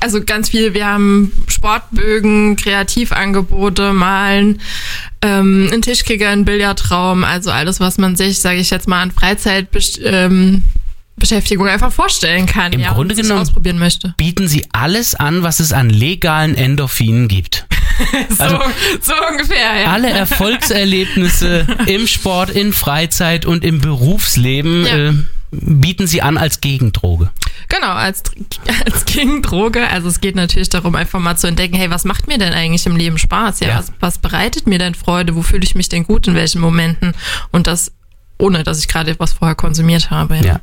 also 0.00 0.22
ganz 0.24 0.50
viel. 0.50 0.74
Wir 0.74 0.86
haben 0.86 1.32
Sportbögen, 1.48 2.56
Kreativangebote, 2.56 3.92
Malen, 3.92 4.60
ähm, 5.22 5.68
einen 5.72 5.82
Tischkicker, 5.82 6.28
einen 6.30 6.44
Billardraum, 6.44 7.24
also 7.24 7.50
alles, 7.50 7.80
was 7.80 7.98
man 7.98 8.16
sich, 8.16 8.38
sage 8.40 8.58
ich 8.58 8.70
jetzt 8.70 8.88
mal, 8.88 9.02
an 9.02 9.10
Freizeit 9.10 9.68
ähm, 10.04 10.62
Beschäftigung 11.16 11.68
einfach 11.68 11.92
vorstellen 11.92 12.46
kann. 12.46 12.72
Im 12.72 12.80
ja, 12.80 12.92
Grunde 12.94 13.14
genommen 13.14 13.40
ausprobieren 13.42 13.78
möchte. 13.78 14.14
bieten 14.16 14.48
sie 14.48 14.66
alles 14.72 15.14
an, 15.14 15.42
was 15.42 15.60
es 15.60 15.72
an 15.72 15.90
legalen 15.90 16.54
Endorphinen 16.56 17.28
gibt. 17.28 17.66
So, 18.30 18.42
Also- 18.44 18.58
so 19.02 19.12
ungefähr, 19.30 19.82
ja. 19.82 19.92
Alle 19.92 20.08
Erfolgserlebnisse 20.70 21.66
im 21.86 22.06
Sport, 22.06 22.48
in 22.48 22.72
Freizeit 22.72 23.44
und 23.44 23.62
im 23.62 23.80
Berufsleben 23.82 24.86
Ja. 24.86 24.96
äh, 24.96 25.12
bieten 25.50 26.06
sie 26.06 26.22
an 26.22 26.38
als 26.38 26.60
Gegendroge. 26.60 27.30
Genau, 27.68 27.92
als, 27.92 28.22
als 28.84 29.04
Gegendroge. 29.04 29.88
Also 29.88 30.08
es 30.08 30.20
geht 30.20 30.36
natürlich 30.36 30.68
darum, 30.68 30.94
einfach 30.94 31.20
mal 31.20 31.36
zu 31.36 31.46
entdecken, 31.46 31.76
hey, 31.76 31.90
was 31.90 32.04
macht 32.04 32.26
mir 32.28 32.38
denn 32.38 32.52
eigentlich 32.52 32.86
im 32.86 32.96
Leben 32.96 33.18
Spaß? 33.18 33.60
Ja, 33.60 33.68
Ja. 33.68 33.78
Was, 33.78 33.92
was 34.00 34.18
bereitet 34.18 34.66
mir 34.66 34.78
denn 34.78 34.94
Freude? 34.94 35.34
Wo 35.34 35.42
fühle 35.42 35.64
ich 35.64 35.74
mich 35.74 35.88
denn 35.88 36.04
gut 36.04 36.26
in 36.26 36.34
welchen 36.34 36.60
Momenten? 36.60 37.14
Und 37.50 37.66
das 37.66 37.92
ohne, 38.40 38.64
dass 38.64 38.78
ich 38.78 38.88
gerade 38.88 39.10
etwas 39.10 39.34
vorher 39.34 39.54
konsumiert 39.54 40.10
habe. 40.10 40.36
Ja. 40.38 40.60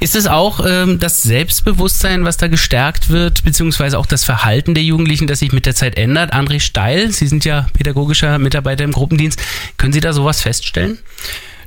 Ist 0.00 0.16
es 0.16 0.26
auch 0.26 0.64
ähm, 0.66 0.98
das 0.98 1.22
Selbstbewusstsein, 1.22 2.24
was 2.24 2.36
da 2.36 2.48
gestärkt 2.48 3.10
wird, 3.10 3.44
beziehungsweise 3.44 3.98
auch 3.98 4.06
das 4.06 4.24
Verhalten 4.24 4.74
der 4.74 4.82
Jugendlichen, 4.82 5.26
das 5.26 5.38
sich 5.38 5.52
mit 5.52 5.66
der 5.66 5.74
Zeit 5.74 5.96
ändert? 5.96 6.34
André 6.34 6.60
Steil, 6.60 7.12
Sie 7.12 7.26
sind 7.26 7.44
ja 7.44 7.66
pädagogischer 7.72 8.38
Mitarbeiter 8.38 8.84
im 8.84 8.92
Gruppendienst. 8.92 9.40
Können 9.76 9.92
Sie 9.92 10.00
da 10.00 10.12
sowas 10.12 10.40
feststellen? 10.40 10.98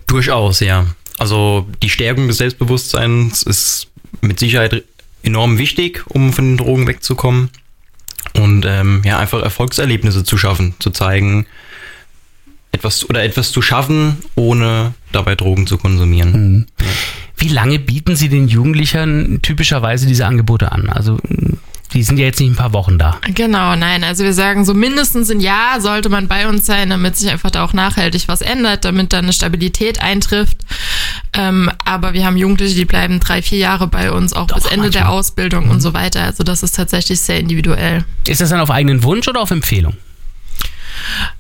Durchaus, 0.08 0.60
ja. 0.60 0.86
Also 1.18 1.68
die 1.82 1.90
Stärkung 1.90 2.28
des 2.28 2.38
Selbstbewusstseins 2.38 3.44
ist 3.44 3.88
mit 4.22 4.40
Sicherheit 4.40 4.84
enorm 5.24 5.58
wichtig, 5.58 6.04
um 6.08 6.34
von 6.34 6.46
den 6.46 6.58
Drogen 6.58 6.88
wegzukommen. 6.88 7.50
Und 8.34 8.66
ähm, 8.66 9.02
ja, 9.06 9.18
einfach 9.20 9.42
Erfolgserlebnisse 9.42 10.24
zu 10.24 10.38
schaffen, 10.38 10.76
zu 10.80 10.90
zeigen, 10.90 11.46
etwas 12.72 13.10
oder 13.10 13.24
etwas 13.24 13.52
zu 13.52 13.62
schaffen, 13.62 14.18
ohne 14.36 14.94
dabei 15.12 15.36
Drogen 15.36 15.68
zu 15.68 15.78
konsumieren. 15.78 16.68
Wie 17.38 17.48
lange 17.48 17.80
bieten 17.80 18.16
Sie 18.16 18.30
den 18.30 18.48
Jugendlichen 18.48 19.42
typischerweise 19.42 20.08
diese 20.08 20.26
Angebote 20.26 20.72
an? 20.72 20.90
Also 20.90 21.18
die 21.94 22.04
sind 22.04 22.18
ja 22.18 22.26
jetzt 22.26 22.40
nicht 22.40 22.52
ein 22.52 22.56
paar 22.56 22.74
Wochen 22.74 22.98
da. 22.98 23.20
Genau, 23.34 23.76
nein. 23.76 24.04
Also 24.04 24.24
wir 24.24 24.34
sagen 24.34 24.66
so 24.66 24.74
mindestens 24.74 25.32
ein 25.32 25.40
Jahr 25.40 25.80
sollte 25.80 26.10
man 26.10 26.28
bei 26.28 26.48
uns 26.48 26.66
sein, 26.66 26.90
damit 26.90 27.16
sich 27.16 27.30
einfach 27.30 27.52
da 27.52 27.64
auch 27.64 27.74
nachhaltig 27.74 28.28
was 28.28 28.42
ändert, 28.42 28.84
damit 28.84 29.14
da 29.14 29.20
eine 29.20 29.32
Stabilität 29.32 30.02
eintrifft. 30.02 30.58
Ähm, 31.36 31.70
aber 31.84 32.13
wir 32.13 32.25
haben 32.25 32.38
Jugendliche, 32.38 32.75
die 32.75 32.86
bleiben 32.86 33.20
drei, 33.20 33.42
vier 33.42 33.58
Jahre 33.58 33.88
bei 33.88 34.12
uns, 34.12 34.34
auch 34.34 34.48
Doch, 34.48 34.56
bis 34.56 34.65
Ende 34.65 34.89
der 34.89 35.01
manchmal. 35.01 35.13
Mhm. 35.13 35.20
Ausbildung 35.20 35.70
und 35.70 35.82
so 35.82 35.94
weiter. 35.94 36.24
Also 36.24 36.44
das 36.44 36.63
ist 36.63 36.75
tatsächlich 36.75 37.22
sehr 37.22 37.39
individuell. 37.39 38.06
Ist 38.27 38.42
das 38.42 38.50
dann 38.50 38.62
auf 38.62 38.72
eigenen 38.72 39.04
Wunsch 39.04 39.27
oder 39.27 39.42
auf 39.42 39.51
Empfehlung? 39.51 39.96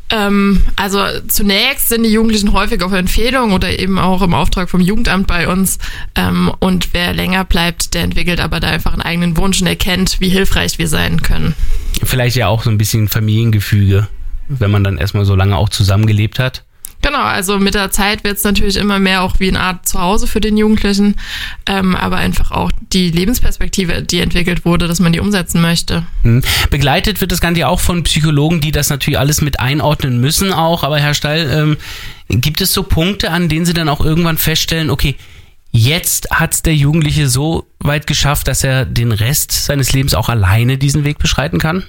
Ähm, 0.09 0.65
also 0.75 0.99
zunächst 1.27 1.89
sind 1.89 2.03
die 2.03 2.09
Jugendlichen 2.09 2.53
häufig 2.53 2.83
auf 2.83 2.91
Empfehlung 2.91 3.53
oder 3.53 3.79
eben 3.79 3.97
auch 3.97 4.21
im 4.21 4.33
Auftrag 4.33 4.69
vom 4.69 4.81
Jugendamt 4.81 5.27
bei 5.27 5.47
uns. 5.47 5.79
Ähm, 6.15 6.51
und 6.59 6.93
wer 6.93 7.13
länger 7.13 7.43
bleibt, 7.43 7.93
der 7.93 8.03
entwickelt 8.03 8.39
aber 8.39 8.59
da 8.59 8.67
einfach 8.67 8.93
einen 8.93 9.01
eigenen 9.01 9.37
Wunsch 9.37 9.61
und 9.61 9.67
erkennt, 9.67 10.19
wie 10.19 10.29
hilfreich 10.29 10.77
wir 10.77 10.87
sein 10.87 11.21
können. 11.21 11.55
Vielleicht 12.03 12.35
ja 12.35 12.47
auch 12.47 12.63
so 12.63 12.69
ein 12.69 12.77
bisschen 12.77 13.07
Familiengefüge, 13.07 14.07
wenn 14.47 14.71
man 14.71 14.83
dann 14.83 14.97
erstmal 14.97 15.25
so 15.25 15.35
lange 15.35 15.57
auch 15.57 15.69
zusammengelebt 15.69 16.37
hat. 16.37 16.63
Genau, 17.05 17.21
also 17.21 17.59
mit 17.59 17.75
der 17.75 17.91
Zeit 17.91 18.23
wird 18.23 18.37
es 18.37 18.43
natürlich 18.43 18.77
immer 18.77 18.97
mehr 18.97 19.21
auch 19.21 19.39
wie 19.39 19.47
eine 19.47 19.59
Art 19.59 19.87
Zuhause 19.87 20.25
für 20.25 20.41
den 20.41 20.57
Jugendlichen, 20.57 21.17
ähm, 21.67 21.95
aber 21.95 22.15
einfach 22.15 22.49
auch 22.49 22.71
die 22.93 23.11
Lebensperspektive, 23.11 24.01
die 24.01 24.21
entwickelt 24.21 24.65
wurde, 24.65 24.87
dass 24.87 24.99
man 24.99 25.13
die 25.13 25.19
umsetzen 25.19 25.61
möchte. 25.61 26.07
Hm. 26.23 26.41
Begleitet 26.71 27.21
wird 27.21 27.31
das 27.31 27.41
Ganze 27.41 27.59
ja 27.59 27.67
auch 27.67 27.79
von 27.79 28.01
Psychologen, 28.01 28.59
die 28.59 28.71
das 28.71 28.89
natürlich 28.89 29.19
alles 29.19 29.41
mit 29.41 29.59
einordnen 29.59 30.19
müssen 30.19 30.51
auch. 30.51 30.81
Aber 30.81 30.97
Herr 30.97 31.13
Steil, 31.13 31.47
ähm, 31.53 31.77
gibt 32.27 32.59
es 32.59 32.73
so 32.73 32.81
Punkte, 32.81 33.29
an 33.29 33.49
denen 33.49 33.67
Sie 33.67 33.75
dann 33.75 33.87
auch 33.87 34.03
irgendwann 34.03 34.39
feststellen, 34.39 34.89
okay, 34.89 35.15
jetzt 35.71 36.31
hat 36.31 36.65
der 36.65 36.73
Jugendliche 36.73 37.29
so 37.29 37.67
weit 37.77 38.07
geschafft, 38.07 38.47
dass 38.47 38.63
er 38.63 38.83
den 38.83 39.11
Rest 39.11 39.51
seines 39.51 39.93
Lebens 39.93 40.15
auch 40.15 40.27
alleine 40.27 40.79
diesen 40.79 41.03
Weg 41.03 41.19
beschreiten 41.19 41.59
kann? 41.59 41.83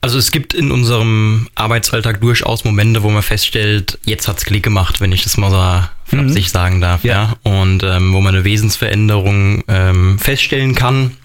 Also 0.00 0.18
es 0.18 0.30
gibt 0.30 0.54
in 0.54 0.70
unserem 0.70 1.48
Arbeitsalltag 1.56 2.20
durchaus 2.20 2.64
Momente, 2.64 3.02
wo 3.02 3.10
man 3.10 3.22
feststellt, 3.22 3.98
jetzt 4.04 4.28
hat's 4.28 4.44
Klick 4.44 4.62
gemacht, 4.62 5.00
wenn 5.00 5.10
ich 5.10 5.24
das 5.24 5.36
mal 5.36 5.50
so 5.50 5.88
flapsig 6.16 6.50
sagen 6.50 6.80
darf, 6.80 7.02
Ja. 7.02 7.36
ja. 7.44 7.50
Und 7.50 7.82
ähm, 7.82 8.12
wo 8.14 8.20
man 8.20 8.34
eine 8.34 8.44
Wesensveränderung 8.44 9.64
ähm, 9.66 10.18
feststellen 10.20 10.74
kann 10.76 11.16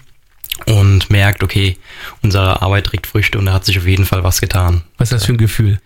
und 0.66 1.08
merkt, 1.08 1.42
okay, 1.44 1.76
unsere 2.22 2.62
Arbeit 2.62 2.86
trägt 2.86 3.06
Früchte 3.06 3.38
und 3.38 3.46
da 3.46 3.52
hat 3.52 3.64
sich 3.64 3.78
auf 3.78 3.86
jeden 3.86 4.06
Fall 4.06 4.24
was 4.24 4.40
getan. 4.40 4.82
Was 4.98 5.08
ist 5.12 5.12
das 5.20 5.26
für 5.26 5.32
ein 5.34 5.38
Gefühl? 5.38 5.80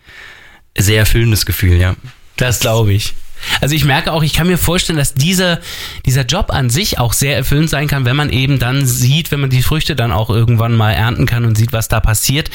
Sehr 0.76 0.98
erfüllendes 1.00 1.44
Gefühl, 1.44 1.76
ja. 1.78 1.94
Das 2.36 2.60
glaube 2.60 2.92
ich. 2.92 3.14
Also 3.60 3.74
ich 3.74 3.84
merke 3.84 4.12
auch, 4.12 4.22
ich 4.22 4.32
kann 4.32 4.46
mir 4.46 4.58
vorstellen, 4.58 4.98
dass 4.98 5.14
dieser, 5.14 5.60
dieser 6.06 6.24
Job 6.24 6.50
an 6.50 6.70
sich 6.70 6.98
auch 6.98 7.12
sehr 7.12 7.36
erfüllend 7.36 7.70
sein 7.70 7.88
kann, 7.88 8.04
wenn 8.04 8.16
man 8.16 8.30
eben 8.30 8.58
dann 8.58 8.86
sieht, 8.86 9.30
wenn 9.30 9.40
man 9.40 9.50
die 9.50 9.62
Früchte 9.62 9.96
dann 9.96 10.12
auch 10.12 10.30
irgendwann 10.30 10.76
mal 10.76 10.92
ernten 10.92 11.26
kann 11.26 11.44
und 11.44 11.56
sieht, 11.56 11.72
was 11.72 11.88
da 11.88 12.00
passiert. 12.00 12.50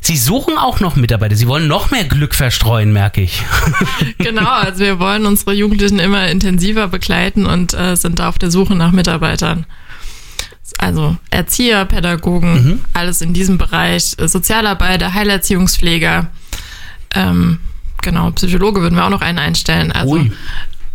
Sie 0.00 0.16
suchen 0.16 0.56
auch 0.56 0.80
noch 0.80 0.96
Mitarbeiter. 0.96 1.36
Sie 1.36 1.48
wollen 1.48 1.68
noch 1.68 1.90
mehr 1.90 2.04
Glück 2.04 2.34
verstreuen, 2.34 2.92
merke 2.92 3.20
ich. 3.20 3.42
Genau, 4.18 4.50
also 4.50 4.80
wir 4.80 4.98
wollen 4.98 5.26
unsere 5.26 5.52
Jugendlichen 5.52 5.98
immer 5.98 6.28
intensiver 6.28 6.88
begleiten 6.88 7.46
und 7.46 7.74
äh, 7.74 7.96
sind 7.96 8.18
da 8.18 8.28
auf 8.28 8.38
der 8.38 8.50
Suche 8.50 8.74
nach 8.74 8.92
Mitarbeitern. 8.92 9.66
Also 10.78 11.16
Erzieher, 11.30 11.84
Pädagogen, 11.86 12.84
alles 12.92 13.20
in 13.20 13.32
diesem 13.32 13.58
Bereich, 13.58 14.16
Sozialarbeiter, 14.18 15.14
Heilerziehungspfleger, 15.14 16.28
ähm, 17.14 17.58
genau, 18.02 18.30
Psychologe 18.32 18.80
würden 18.80 18.96
wir 18.96 19.04
auch 19.04 19.10
noch 19.10 19.20
einen 19.20 19.38
einstellen. 19.38 19.92
Also 19.92 20.14
Ui. 20.14 20.32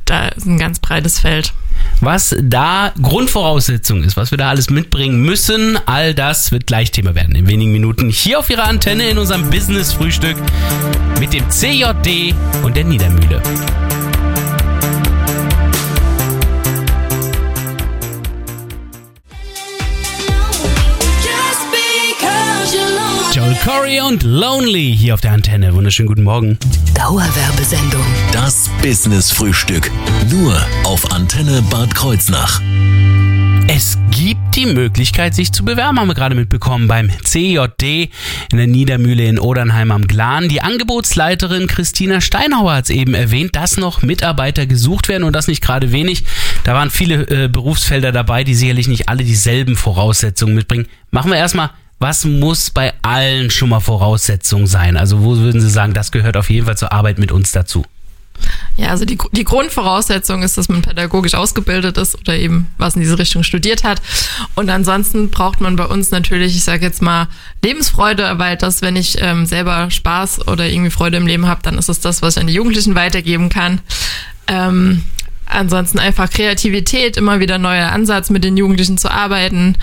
da 0.05 0.29
ist 0.29 0.45
ein 0.45 0.57
ganz 0.57 0.79
breites 0.79 1.19
Feld. 1.19 1.53
Was 2.01 2.35
da 2.41 2.93
Grundvoraussetzung 3.01 4.03
ist, 4.03 4.17
was 4.17 4.31
wir 4.31 4.37
da 4.37 4.49
alles 4.49 4.69
mitbringen 4.69 5.21
müssen, 5.21 5.77
all 5.85 6.13
das 6.13 6.51
wird 6.51 6.67
gleich 6.67 6.91
Thema 6.91 7.15
werden 7.15 7.35
in 7.35 7.47
wenigen 7.47 7.71
Minuten 7.71 8.09
hier 8.09 8.39
auf 8.39 8.49
Ihrer 8.49 8.65
Antenne 8.65 9.09
in 9.09 9.17
unserem 9.17 9.49
Business-Frühstück 9.49 10.37
mit 11.19 11.33
dem 11.33 11.49
CJD 11.49 12.35
und 12.63 12.75
der 12.75 12.83
Niedermühle. 12.83 13.41
Corey 23.63 24.01
und 24.01 24.23
Lonely 24.23 24.93
hier 24.93 25.13
auf 25.13 25.21
der 25.21 25.31
Antenne. 25.31 25.73
Wunderschönen 25.73 26.09
guten 26.09 26.23
Morgen. 26.23 26.59
Dauerwerbesendung. 26.95 28.03
Das 28.33 28.69
Business 28.81 29.31
Frühstück. 29.31 29.89
Nur 30.29 30.53
auf 30.83 31.09
Antenne 31.13 31.61
Bad 31.69 31.95
Kreuznach. 31.95 32.59
Es 33.69 33.97
gibt 34.11 34.57
die 34.57 34.65
Möglichkeit, 34.65 35.33
sich 35.33 35.53
zu 35.53 35.63
bewerben, 35.63 35.97
haben 35.97 36.09
wir 36.09 36.13
gerade 36.13 36.35
mitbekommen, 36.35 36.89
beim 36.89 37.09
CJD 37.09 38.09
in 38.51 38.57
der 38.57 38.67
Niedermühle 38.67 39.23
in 39.23 39.39
Odernheim 39.39 39.91
am 39.91 40.07
Glan. 40.07 40.49
Die 40.49 40.61
Angebotsleiterin 40.61 41.67
Christina 41.67 42.19
Steinhauer 42.19 42.73
hat 42.73 42.83
es 42.83 42.89
eben 42.89 43.13
erwähnt, 43.13 43.55
dass 43.55 43.77
noch 43.77 44.01
Mitarbeiter 44.01 44.65
gesucht 44.65 45.07
werden 45.07 45.23
und 45.23 45.33
das 45.33 45.47
nicht 45.47 45.63
gerade 45.63 45.93
wenig. 45.93 46.25
Da 46.65 46.73
waren 46.73 46.89
viele 46.89 47.45
äh, 47.45 47.47
Berufsfelder 47.47 48.11
dabei, 48.11 48.43
die 48.43 48.55
sicherlich 48.55 48.89
nicht 48.89 49.07
alle 49.07 49.23
dieselben 49.23 49.77
Voraussetzungen 49.77 50.53
mitbringen. 50.53 50.87
Machen 51.11 51.31
wir 51.31 51.37
erstmal, 51.37 51.69
was 52.03 52.25
muss 52.25 52.69
bei 52.69 52.93
allen 53.01 53.49
schon 53.49 53.69
mal 53.69 53.79
Voraussetzungen 53.79 54.67
sein? 54.67 54.97
Also 54.97 55.23
wo 55.23 55.37
würden 55.37 55.61
Sie 55.61 55.69
sagen, 55.69 55.93
das 55.93 56.11
gehört 56.11 56.35
auf 56.35 56.49
jeden 56.49 56.65
Fall 56.65 56.77
zur 56.77 56.91
Arbeit 56.91 57.17
mit 57.17 57.31
uns 57.31 57.53
dazu? 57.53 57.85
Ja, 58.75 58.89
also 58.89 59.05
die, 59.05 59.17
die 59.31 59.45
Grundvoraussetzung 59.45 60.43
ist, 60.43 60.57
dass 60.57 60.67
man 60.67 60.81
pädagogisch 60.81 61.33
ausgebildet 61.33 61.97
ist 61.97 62.19
oder 62.19 62.35
eben 62.35 62.67
was 62.77 62.95
in 62.95 63.01
diese 63.01 63.17
Richtung 63.17 63.43
studiert 63.43 63.85
hat. 63.85 64.01
Und 64.53 64.69
ansonsten 64.69 65.29
braucht 65.29 65.61
man 65.61 65.77
bei 65.77 65.85
uns 65.85 66.11
natürlich, 66.11 66.57
ich 66.57 66.65
sage 66.65 66.85
jetzt 66.85 67.01
mal, 67.01 67.29
Lebensfreude, 67.63 68.33
weil 68.37 68.57
das, 68.57 68.81
wenn 68.81 68.97
ich 68.97 69.21
ähm, 69.21 69.45
selber 69.45 69.89
Spaß 69.89 70.49
oder 70.49 70.67
irgendwie 70.67 70.91
Freude 70.91 71.15
im 71.15 71.25
Leben 71.25 71.47
habe, 71.47 71.61
dann 71.63 71.77
ist 71.77 71.87
es 71.87 72.01
das, 72.01 72.21
was 72.21 72.35
ich 72.35 72.41
an 72.41 72.47
die 72.47 72.53
Jugendlichen 72.53 72.95
weitergeben 72.95 73.47
kann. 73.47 73.79
Ähm, 74.47 75.03
ansonsten 75.45 75.99
einfach 75.99 76.29
Kreativität, 76.29 77.15
immer 77.15 77.39
wieder 77.39 77.59
neuer 77.59 77.93
Ansatz 77.93 78.29
mit 78.29 78.43
den 78.43 78.57
Jugendlichen 78.57 78.97
zu 78.97 79.09
arbeiten 79.09 79.77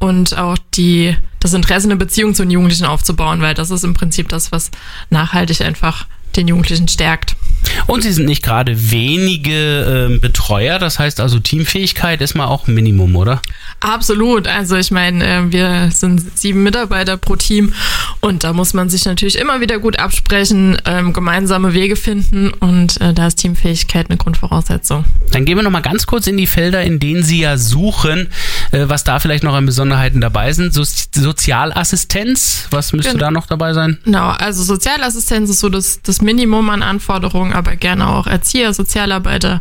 und 0.00 0.36
auch 0.36 0.58
die, 0.74 1.16
das 1.38 1.54
Interesse, 1.54 1.86
eine 1.86 1.96
Beziehung 1.96 2.34
zu 2.34 2.42
den 2.42 2.50
Jugendlichen 2.50 2.86
aufzubauen, 2.86 3.40
weil 3.42 3.54
das 3.54 3.70
ist 3.70 3.84
im 3.84 3.94
Prinzip 3.94 4.28
das, 4.28 4.50
was 4.50 4.70
nachhaltig 5.10 5.60
einfach 5.60 6.06
den 6.36 6.48
Jugendlichen 6.48 6.88
stärkt. 6.88 7.36
Und 7.86 8.02
Sie 8.02 8.12
sind 8.12 8.26
nicht 8.26 8.42
gerade 8.42 8.90
wenige 8.90 10.08
ähm, 10.10 10.20
Betreuer, 10.20 10.78
das 10.78 10.98
heißt 10.98 11.20
also 11.20 11.38
Teamfähigkeit 11.38 12.20
ist 12.20 12.34
mal 12.34 12.46
auch 12.46 12.68
ein 12.68 12.74
Minimum, 12.74 13.16
oder? 13.16 13.40
Absolut. 13.80 14.46
Also 14.46 14.76
ich 14.76 14.90
meine, 14.90 15.24
äh, 15.26 15.52
wir 15.52 15.90
sind 15.90 16.38
sieben 16.38 16.62
Mitarbeiter 16.62 17.16
pro 17.16 17.36
Team 17.36 17.72
und 18.20 18.44
da 18.44 18.52
muss 18.52 18.74
man 18.74 18.90
sich 18.90 19.04
natürlich 19.06 19.38
immer 19.38 19.60
wieder 19.60 19.78
gut 19.78 19.98
absprechen, 19.98 20.78
ähm, 20.84 21.12
gemeinsame 21.12 21.72
Wege 21.72 21.96
finden 21.96 22.50
und 22.60 23.00
äh, 23.00 23.14
da 23.14 23.26
ist 23.28 23.36
Teamfähigkeit 23.36 24.08
eine 24.10 24.18
Grundvoraussetzung. 24.18 25.04
Dann 25.32 25.44
gehen 25.44 25.56
wir 25.56 25.62
noch 25.62 25.70
mal 25.70 25.80
ganz 25.80 26.06
kurz 26.06 26.26
in 26.26 26.36
die 26.36 26.46
Felder, 26.46 26.82
in 26.82 26.98
denen 27.00 27.22
Sie 27.22 27.40
ja 27.40 27.56
suchen, 27.56 28.28
äh, 28.72 28.84
was 28.88 29.04
da 29.04 29.18
vielleicht 29.18 29.44
noch 29.44 29.54
an 29.54 29.64
Besonderheiten 29.66 30.20
dabei 30.20 30.52
sind. 30.52 30.74
So 30.74 30.84
Sozialassistenz, 30.84 32.66
was 32.70 32.92
müsste 32.92 33.12
Genau. 33.12 33.24
da 33.24 33.30
noch 33.30 33.46
dabei 33.46 33.72
sein? 33.72 33.98
Genau, 34.04 34.28
also 34.28 34.62
Sozialassistenz 34.62 35.50
ist 35.50 35.60
so 35.60 35.68
das, 35.68 36.00
das 36.02 36.20
Minimum 36.20 36.68
an 36.70 36.82
Anforderungen, 36.82 37.49
aber 37.52 37.76
gerne 37.76 38.08
auch 38.08 38.26
Erzieher, 38.26 38.72
Sozialarbeiter, 38.74 39.60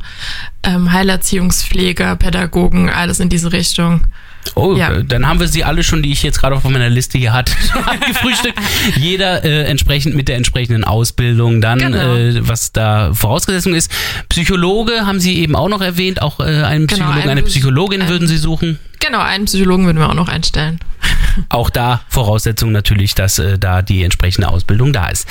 ähm, 0.63 0.91
Heilerziehungspfleger, 0.91 2.15
Pädagogen, 2.15 2.89
alles 2.89 3.19
in 3.19 3.29
diese 3.29 3.51
Richtung. 3.51 4.01
Oh, 4.55 4.73
Ja. 4.75 4.91
äh, 4.93 5.03
dann 5.03 5.27
haben 5.27 5.39
wir 5.41 5.47
sie 5.49 5.63
alle 5.65 5.83
schon, 5.83 6.01
die 6.01 6.11
ich 6.13 6.23
jetzt 6.23 6.39
gerade 6.39 6.55
auf 6.55 6.63
meiner 6.63 6.89
Liste 6.89 7.17
hier 7.17 7.33
hatte, 7.33 7.51
schon 7.71 7.83
abgefrühstückt. 7.85 8.57
Jeder 8.95 9.43
äh, 9.43 9.63
entsprechend 9.65 10.15
mit 10.15 10.27
der 10.29 10.37
entsprechenden 10.37 10.83
Ausbildung 10.85 11.59
dann, 11.61 11.79
Genau. 11.79 12.15
äh, 12.15 12.47
was 12.47 12.71
da 12.71 13.13
vorausgesetzt 13.13 13.67
ist. 13.67 13.91
Psychologe 14.29 15.05
haben 15.05 15.19
Sie 15.19 15.37
eben 15.39 15.55
auch 15.55 15.67
noch 15.69 15.81
erwähnt, 15.81 16.21
auch 16.21 16.39
äh, 16.39 16.43
einen 16.63 16.87
Genau, 16.87 17.05
Psychologen, 17.05 17.23
ein 17.23 17.29
eine 17.29 17.41
Psy- 17.41 17.47
Psychologin 17.59 18.01
ein- 18.03 18.09
würden 18.09 18.27
Sie 18.27 18.37
suchen. 18.37 18.79
Genau, 19.01 19.19
einen 19.19 19.45
Psychologen 19.45 19.85
würden 19.85 19.97
wir 19.99 20.09
auch 20.09 20.13
noch 20.13 20.27
einstellen. 20.29 20.79
Auch 21.49 21.69
da 21.69 22.01
Voraussetzung 22.09 22.71
natürlich, 22.71 23.15
dass 23.15 23.39
äh, 23.39 23.57
da 23.59 23.81
die 23.81 24.03
entsprechende 24.03 24.47
Ausbildung 24.49 24.91
da 24.93 25.07
ist. 25.09 25.27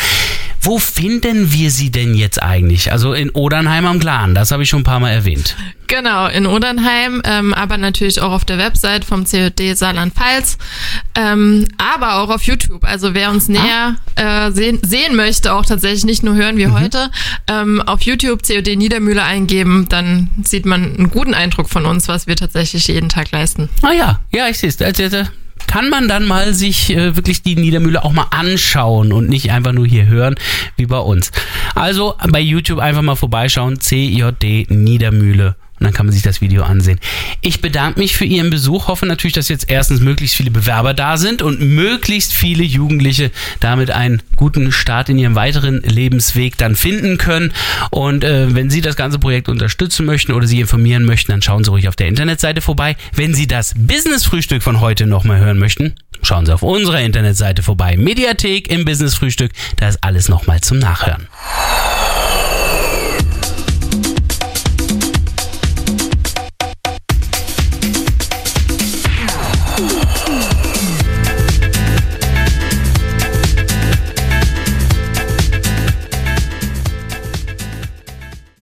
Wo 0.60 0.78
finden 0.78 1.52
wir 1.52 1.70
sie 1.70 1.90
denn 1.90 2.14
jetzt 2.14 2.42
eigentlich? 2.42 2.92
Also 2.92 3.12
in 3.12 3.30
Odernheim 3.30 3.86
am 3.86 4.00
Glan, 4.00 4.34
das 4.34 4.50
habe 4.50 4.62
ich 4.62 4.68
schon 4.68 4.80
ein 4.80 4.84
paar 4.84 5.00
Mal 5.00 5.10
erwähnt. 5.10 5.56
Genau, 5.86 6.26
in 6.26 6.46
Odernheim, 6.46 7.22
ähm, 7.24 7.54
aber 7.54 7.78
natürlich 7.78 8.20
auch 8.20 8.32
auf 8.32 8.44
der 8.44 8.58
Website 8.58 9.06
vom 9.06 9.24
COD 9.24 9.74
Saarland-Pfalz, 9.74 10.58
ähm, 11.14 11.66
aber 11.78 12.16
auch 12.16 12.28
auf 12.28 12.42
YouTube. 12.42 12.84
Also 12.84 13.14
wer 13.14 13.30
uns 13.30 13.48
näher 13.48 13.96
äh, 14.16 14.50
sehen, 14.50 14.80
sehen 14.82 15.16
möchte, 15.16 15.54
auch 15.54 15.64
tatsächlich 15.64 16.04
nicht 16.04 16.22
nur 16.22 16.34
hören 16.34 16.58
wie 16.58 16.66
heute, 16.66 17.10
ähm, 17.46 17.80
auf 17.80 18.02
YouTube 18.02 18.42
COD 18.46 18.76
Niedermühle 18.76 19.22
eingeben, 19.22 19.86
dann 19.88 20.28
sieht 20.42 20.66
man 20.66 20.84
einen 20.84 21.10
guten 21.10 21.32
Eindruck 21.32 21.70
von 21.70 21.86
uns, 21.86 22.06
was 22.08 22.26
wir 22.26 22.36
tatsächlich 22.36 22.86
jeden 22.88 23.08
Tag 23.08 23.30
leisten. 23.30 23.70
Ah 23.82 23.92
ja, 23.92 24.20
ja, 24.30 24.48
ich 24.48 24.58
sehe 24.58 24.68
es. 24.68 24.76
Kann 25.68 25.90
man 25.90 26.08
dann 26.08 26.25
mal 26.25 26.54
sich 26.54 26.90
äh, 26.90 27.14
wirklich 27.14 27.42
die 27.42 27.54
Niedermühle 27.54 28.02
auch 28.02 28.12
mal 28.12 28.26
anschauen 28.30 29.12
und 29.12 29.28
nicht 29.28 29.52
einfach 29.52 29.72
nur 29.72 29.87
hier 29.87 30.06
hören, 30.06 30.34
wie 30.76 30.87
bei 30.87 30.98
uns. 30.98 31.30
Also 31.75 32.16
bei 32.28 32.40
YouTube 32.40 32.80
einfach 32.80 33.02
mal 33.02 33.14
vorbeischauen, 33.14 33.78
CJD 33.78 34.70
Niedermühle. 34.70 35.54
Und 35.78 35.85
dann 35.85 35.92
kann 35.92 36.06
man 36.06 36.12
sich 36.12 36.23
das 36.23 36.40
Video 36.40 36.62
ansehen. 36.62 36.99
Ich 37.40 37.61
bedanke 37.61 38.00
mich 38.00 38.16
für 38.16 38.25
Ihren 38.25 38.50
Besuch. 38.50 38.88
Hoffe 38.88 39.06
natürlich, 39.06 39.35
dass 39.35 39.49
jetzt 39.49 39.70
erstens 39.70 40.00
möglichst 40.00 40.37
viele 40.37 40.50
Bewerber 40.50 40.94
da 40.94 41.16
sind 41.16 41.42
und 41.42 41.61
möglichst 41.61 42.32
viele 42.32 42.64
Jugendliche 42.64 43.30
damit 43.61 43.90
einen 43.90 44.23
guten 44.37 44.73
Start 44.73 45.08
in 45.08 45.18
ihrem 45.18 45.35
weiteren 45.35 45.82
Lebensweg 45.82 46.56
dann 46.58 46.76
finden 46.76 47.18
können. 47.18 47.52
Und 47.90 48.25
äh, 48.25 48.54
wenn 48.54 48.70
Sie 48.70 48.80
das 48.80 48.97
ganze 48.97 49.18
Projekt 49.18 49.49
unterstützen 49.49 50.06
möchten 50.06 50.32
oder 50.32 50.47
Sie 50.47 50.61
informieren 50.61 51.04
möchten, 51.04 51.32
dann 51.32 51.42
schauen 51.42 51.64
Sie 51.64 51.70
ruhig 51.70 51.88
auf 51.88 51.97
der 51.97 52.08
Internetseite 52.08 52.61
vorbei. 52.61 52.97
Wenn 53.14 53.35
Sie 53.35 53.47
das 53.47 53.75
Business-Frühstück 53.76 54.62
von 54.62 54.80
heute 54.80 55.06
nochmal 55.06 55.38
hören 55.40 55.58
möchten, 55.58 55.94
schauen 56.23 56.47
Sie 56.47 56.52
auf 56.52 56.62
unserer 56.62 57.00
Internetseite 57.00 57.62
vorbei. 57.62 57.97
Mediathek 57.97 58.68
im 58.68 58.85
Business-Frühstück. 58.85 59.52
Da 59.76 59.88
ist 59.88 60.02
alles 60.02 60.28
nochmal 60.28 60.61
zum 60.61 60.78
Nachhören. 60.78 61.28